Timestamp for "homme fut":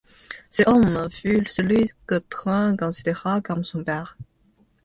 0.67-1.43